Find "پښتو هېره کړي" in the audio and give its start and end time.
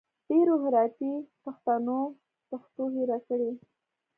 2.49-3.51